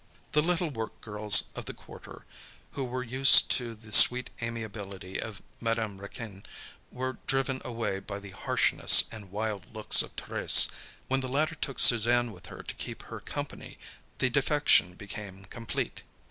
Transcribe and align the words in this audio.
The 0.31 0.41
little 0.41 0.71
work 0.71 0.99
girls 1.01 1.43
of 1.55 1.65
the 1.65 1.75
quarter, 1.75 2.25
who 2.71 2.83
were 2.85 3.03
used 3.03 3.51
to 3.51 3.75
the 3.75 3.91
sweet 3.91 4.31
amiability 4.41 5.19
of 5.21 5.43
Madame 5.59 5.99
Raquin, 5.99 6.43
were 6.91 7.19
driven 7.27 7.61
away 7.63 7.99
by 7.99 8.17
the 8.19 8.31
harshness 8.31 9.03
and 9.11 9.29
wild 9.31 9.75
looks 9.75 10.01
of 10.01 10.15
Thérèse. 10.15 10.71
When 11.07 11.19
the 11.19 11.27
latter 11.27 11.53
took 11.53 11.77
Suzanne 11.77 12.31
with 12.31 12.47
her 12.47 12.63
to 12.63 12.73
keep 12.73 13.03
her 13.03 13.19
company, 13.19 13.77
the 14.17 14.31
defection 14.31 14.95
became 14.95 15.45
complete. 15.45 16.01